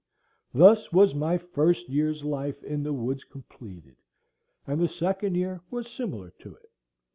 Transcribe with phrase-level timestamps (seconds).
[0.51, 3.97] Thus was my first year's life in the woods completed;
[4.65, 6.71] and the second year was similar to it.